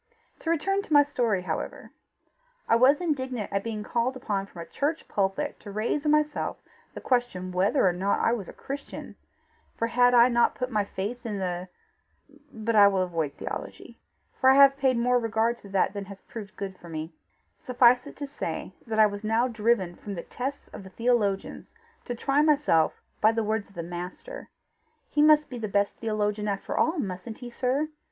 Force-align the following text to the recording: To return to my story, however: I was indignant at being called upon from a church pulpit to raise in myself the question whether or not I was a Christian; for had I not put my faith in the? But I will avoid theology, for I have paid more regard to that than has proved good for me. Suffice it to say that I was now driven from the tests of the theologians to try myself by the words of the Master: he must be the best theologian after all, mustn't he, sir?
To 0.39 0.49
return 0.49 0.81
to 0.81 0.93
my 0.93 1.03
story, 1.03 1.43
however: 1.43 1.91
I 2.67 2.75
was 2.75 2.99
indignant 3.01 3.53
at 3.53 3.63
being 3.63 3.83
called 3.83 4.15
upon 4.17 4.47
from 4.47 4.63
a 4.63 4.65
church 4.65 5.07
pulpit 5.07 5.59
to 5.59 5.69
raise 5.71 6.05
in 6.05 6.11
myself 6.11 6.57
the 6.95 7.01
question 7.01 7.51
whether 7.51 7.87
or 7.87 7.93
not 7.93 8.19
I 8.19 8.31
was 8.33 8.49
a 8.49 8.53
Christian; 8.53 9.15
for 9.77 9.85
had 9.89 10.15
I 10.15 10.27
not 10.27 10.55
put 10.55 10.71
my 10.71 10.83
faith 10.83 11.23
in 11.23 11.37
the? 11.37 11.69
But 12.51 12.75
I 12.75 12.87
will 12.87 13.03
avoid 13.03 13.33
theology, 13.33 13.99
for 14.39 14.49
I 14.49 14.55
have 14.55 14.75
paid 14.75 14.97
more 14.97 15.19
regard 15.19 15.59
to 15.59 15.69
that 15.69 15.93
than 15.93 16.05
has 16.05 16.21
proved 16.21 16.55
good 16.55 16.79
for 16.79 16.89
me. 16.89 17.13
Suffice 17.59 18.07
it 18.07 18.17
to 18.17 18.27
say 18.27 18.73
that 18.87 18.97
I 18.97 19.05
was 19.05 19.23
now 19.23 19.47
driven 19.47 19.93
from 19.95 20.15
the 20.15 20.23
tests 20.23 20.67
of 20.69 20.83
the 20.83 20.89
theologians 20.89 21.75
to 22.05 22.15
try 22.15 22.41
myself 22.41 22.99
by 23.21 23.31
the 23.31 23.43
words 23.43 23.69
of 23.69 23.75
the 23.75 23.83
Master: 23.83 24.49
he 25.11 25.21
must 25.21 25.47
be 25.47 25.59
the 25.59 25.67
best 25.67 25.93
theologian 25.97 26.47
after 26.47 26.75
all, 26.75 26.97
mustn't 26.97 27.37
he, 27.37 27.51
sir? 27.51 27.89